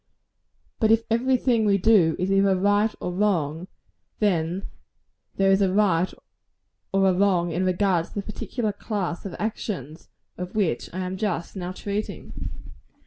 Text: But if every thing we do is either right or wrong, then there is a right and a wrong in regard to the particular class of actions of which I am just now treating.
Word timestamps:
But 0.79 0.89
if 0.89 1.03
every 1.11 1.37
thing 1.37 1.63
we 1.63 1.77
do 1.77 2.15
is 2.17 2.31
either 2.31 2.55
right 2.55 2.89
or 2.99 3.13
wrong, 3.13 3.67
then 4.17 4.65
there 5.35 5.51
is 5.51 5.61
a 5.61 5.71
right 5.71 6.11
and 6.91 7.05
a 7.05 7.13
wrong 7.13 7.51
in 7.51 7.63
regard 7.65 8.05
to 8.07 8.15
the 8.15 8.23
particular 8.23 8.71
class 8.71 9.27
of 9.27 9.35
actions 9.37 10.09
of 10.39 10.55
which 10.55 10.91
I 10.91 11.01
am 11.01 11.17
just 11.17 11.55
now 11.55 11.71
treating. 11.71 12.33